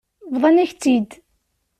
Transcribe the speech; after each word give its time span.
Bḍan-ak-tt-id. 0.33 1.11